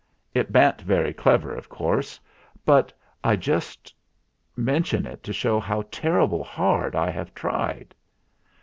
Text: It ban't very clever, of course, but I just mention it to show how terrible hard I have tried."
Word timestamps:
It 0.33 0.51
ban't 0.51 0.81
very 0.81 1.13
clever, 1.13 1.53
of 1.53 1.69
course, 1.69 2.19
but 2.65 2.91
I 3.23 3.35
just 3.35 3.93
mention 4.57 5.05
it 5.05 5.21
to 5.21 5.31
show 5.31 5.59
how 5.59 5.83
terrible 5.91 6.43
hard 6.43 6.95
I 6.95 7.11
have 7.11 7.35
tried." 7.35 7.93